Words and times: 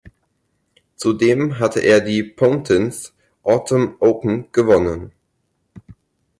Zudem 0.95 1.59
hatte 1.59 1.79
er 1.81 2.01
die 2.01 2.23
Pontins 2.23 3.13
Autumn 3.43 3.97
Open 3.99 4.47
gewonnen. 4.51 5.11